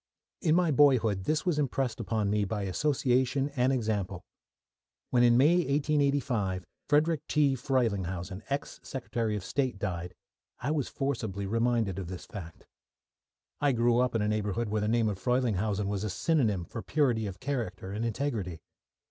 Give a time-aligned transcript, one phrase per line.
[0.41, 4.23] In my boyhood this was impressed upon me by association and example.
[5.11, 7.53] When in May, 1885, Frederick T.
[7.55, 10.15] Frelinghuysen, ex Secretary of State, died,
[10.59, 12.65] I was forcibly reminded of this fact.
[13.59, 16.81] I grew up in a neighbourhood where the name of Frelinghuysen was a synonym for
[16.81, 18.59] purity of character and integrity.